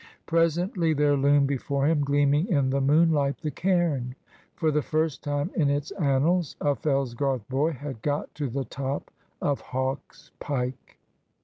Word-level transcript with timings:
Presently 0.25 0.93
there 0.93 1.15
loomed 1.15 1.45
before 1.45 1.85
him, 1.85 2.03
gleaming 2.03 2.47
in 2.47 2.71
the 2.71 2.81
moonlight, 2.81 3.35
the 3.43 3.51
cairn. 3.51 4.15
For 4.55 4.71
the 4.71 4.81
first 4.81 5.23
time 5.23 5.51
in 5.55 5.69
its 5.69 5.91
annals, 5.91 6.55
a 6.59 6.73
Fellsgarth 6.75 7.47
boy 7.49 7.73
had 7.73 8.01
got 8.01 8.33
to 8.33 8.49
the 8.49 8.65
top 8.65 9.11
of 9.43 9.61
Hawk's 9.61 10.31
Pike. 10.39 10.97